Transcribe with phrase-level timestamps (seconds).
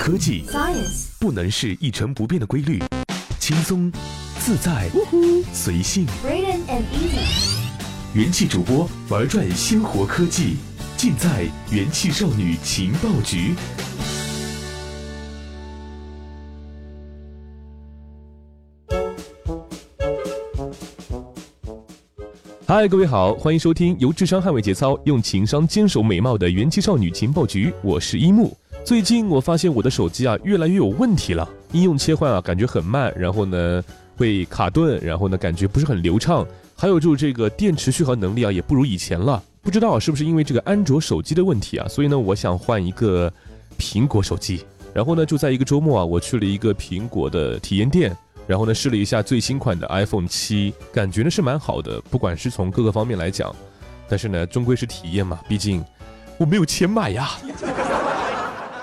[0.00, 2.82] 科技 Science，不能是一成不变的规律，
[3.38, 3.92] 轻松、
[4.38, 4.88] 自在、
[5.52, 6.06] 随性。
[6.24, 7.58] Braden and Easy，
[8.14, 10.56] 元气主播玩转鲜活科技，
[10.96, 13.54] 尽在元气少女情报局。
[22.66, 28.56] 嗨，各位好，欢迎收听由智商捍卫节操，用情商坚守美貌的元气少女情报局，我是一木。
[28.84, 33.82] 最近我发现我的手机啊越来越有问题了，应用切换啊感觉很慢，然后呢
[34.16, 36.44] 会卡顿，然后呢感觉不是很流畅，
[36.74, 39.42] 还有就是这个电池续航能力啊也不如以前了。
[39.62, 43.32] 不知道是不是因为这个安卓手机的问题啊，所以呢我想换一个
[43.78, 44.64] 苹果手机。
[44.92, 48.16] 然后呢就在一个周末啊，我去了一个苹果的体验店。
[48.46, 53.54] 然后呢，试了一下最新款的 iPhone 七，感觉呢是蛮好的，不管是从各个方面来讲。
[54.08, 55.84] 但是呢，终归是体验嘛，毕竟
[56.36, 57.30] 我没有钱买呀。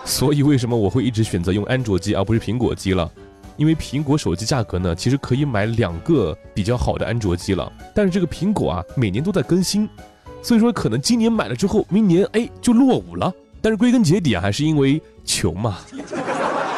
[0.07, 3.11] 所以为什么我会一直选择用安卓机而不是苹果机了？
[3.57, 7.71] 因为苹果手机价格呢，其实可以买两个比较好的安卓机了。
[7.93, 9.87] 但是这个苹果啊，每年都在更新，
[10.41, 13.31] 所以说可能今年买了之后，明年哎就落伍了。
[13.61, 15.79] 但是归根结底啊，还是因为穷嘛。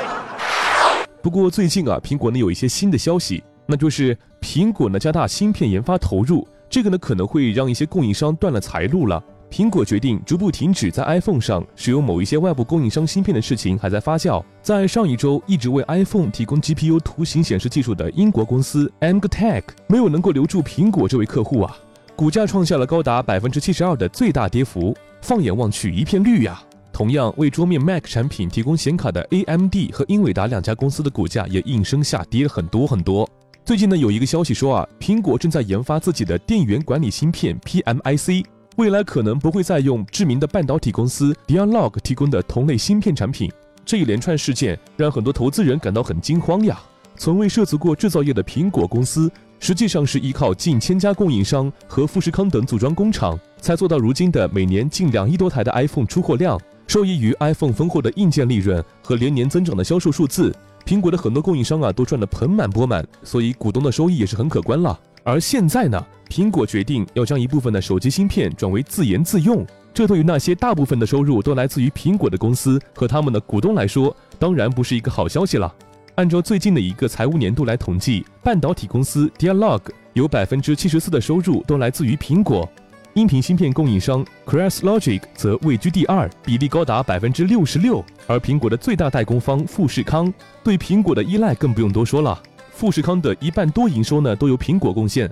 [1.21, 9.23] 不过最近啊，苹果呢有一些新的消息，那就是苹果呢加大芯片研发投入，这个呢可能会让一些供应商断了财路了。
[9.51, 14.43] 苹果决定逐步停止在 iPhone 上使用某一些外部供应商芯片的事情还在发酵。
[14.61, 21.75] 在上一周，一直为 iPhone 提供 GPU 图形显示技术的英国公司 Amgtech 没有能够留住苹果这位客户啊，
[22.15, 24.95] 股价创下了高达百分之七十二的最大跌幅。
[25.21, 26.61] 放眼望去，一片绿呀。
[26.93, 33.27] 同样为桌面 Mac 产品提供显卡的 AMD 和英伟达两家公司的股价也应声下跌很多很多。
[33.65, 38.43] 最近呢，有一个消息说啊，苹果正在研发自己的电源管理芯片 PMIC，
[38.79, 43.51] 未来可能不会再用知名的半导体公司 Dialog 提供的同类芯片产品。
[43.85, 46.79] 这一连串事件让很多投资人感到很惊慌呀。
[47.17, 56.57] 从未涉足过制造业的苹果公司，实际上是依靠近千家供应商和富士康等组装工厂，才做到如今的每年近两亿多台的 iPhone 出货量。
[56.87, 64.97] 受益于 iPhone 丰厚的硬件利润和连年增长的销售数字，苹果的很多供应商啊都赚得盆满钵满，所以股东的收益也是很可观了。
[65.25, 75.73] 而现在呢，苹果决定要将一部分的手机芯片转为自研自用，这对于那些大部分的收入都来自于苹果的公司和他们的股东来说，当然不是一个好消息了。
[76.15, 79.81] 按照最近的一个财务年度来统计，半导体公司 Dialog
[80.13, 82.69] 有百分之七十四的收入都来自于苹果。
[83.15, 88.05] 音频芯片供应商 CrestLogic 则位居第二，比例高达百分之六十六。
[88.27, 90.31] 而苹果的最大代工方富士康
[90.63, 92.39] 对苹果的依赖更不用多说了，
[92.69, 95.29] 富士康的一半多营收呢都由苹果贡献。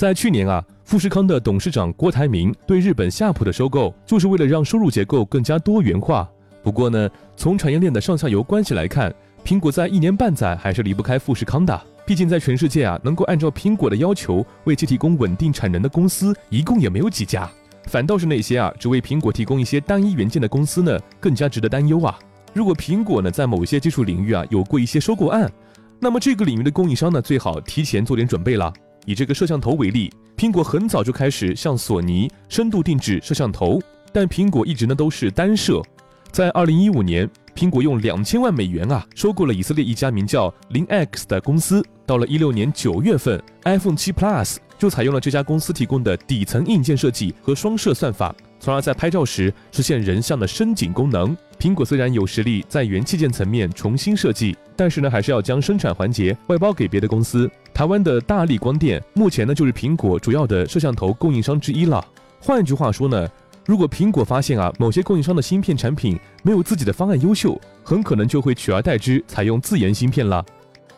[0.00, 6.26] 在去年啊，富士康的董事长郭台铭对日本夏普的收购，就是为了让收入结构更加多元化。
[6.62, 7.06] 不过呢，
[7.36, 11.78] 从产业链的上下游关系来看，苹果在一年半载还是离不开富士康的。
[12.06, 17.46] 毕竟在全世界啊，能够按照苹果的要求为其提供稳定产能的公司，一共也没有几家。
[17.84, 22.18] 反倒是那些啊，只为苹果提供一些单一元件的公司呢，更加值得担忧啊。
[22.54, 25.52] 如果苹果呢，在某些技术领域啊，有过一些收购案，
[25.98, 28.72] 那么这个领域的供应商呢，最好提前做点准备了。
[29.06, 33.80] 以这个摄像头为例，苹果很早就开始向索尼深度定制摄像头，
[34.12, 35.82] 但苹果一直呢都是单摄。
[36.30, 41.84] 在二零一五年，苹果用两千万美元啊收购了以色列一家名叫零 X 的公司。
[42.06, 51.36] 到了一六年九月份，iPhone 七 Plus 就采用了这家公司提供的底层硬件设计和双摄算法，从而在拍照时实现人像的深景功能。
[51.58, 57.50] 苹果虽然有实力在元器件层面重新设计，但是呢，还是要将生产环节外包给别的公司。
[57.74, 62.02] 台湾的大力光电目前呢，就是苹果主要的摄像头供应商之一了。
[62.38, 63.28] 换句话说呢，
[63.66, 70.44] 如果苹果发现啊某些供应商的芯片产品没有自己的方案优秀，很可能就会取而代之，采用自研芯片了。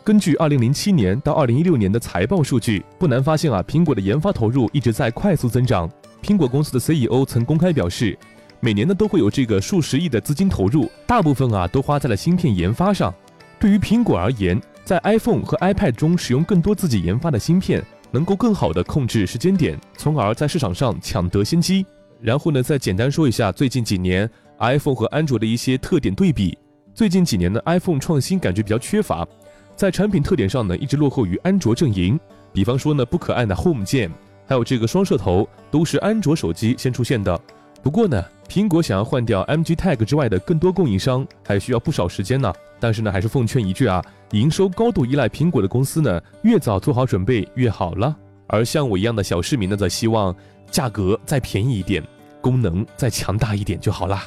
[0.04, 5.88] 根据二零零七年到二零一六年的财报数据，不难发现啊，苹果的研发投入一直在快速增长。
[6.22, 8.16] 苹果公司的 CEO 曾公开表示，
[8.60, 13.12] 每年呢都会有这个数十亿的资金投入，大部分啊都花在了芯片研发上。
[13.58, 21.84] 对于苹果而言，在 iPhone 和 iPad 中使用更多自己研发的芯片，能够更好的控制时间点，从而在市场上抢得先机。
[22.20, 24.30] 然后呢，再简单说一下最近几年
[24.60, 26.56] iPhone 和安卓的一些特点对比。
[26.94, 29.26] 最近几年呢，iPhone 创新感觉比较缺乏。
[29.74, 32.18] 在产品特点上呢，一直落后于安卓阵营。
[32.52, 34.08] 比方说呢，不可按的 Home 键，
[34.52, 37.40] 还有这个双摄头，都是安卓手机先出现的。
[37.82, 42.52] 不过呢，苹果想要换掉 MG Tag 之外的更多供应商，还需要不少时间呢。
[42.78, 48.14] 但是呢，还是奉劝一句啊，营收高度依赖苹果的公司呢，越早做好准备越好了。
[48.46, 50.36] 而像我一样的小市民呢，则希望
[50.70, 52.04] 价格再便宜一点，
[52.42, 54.26] 功能再强大一点就好啦。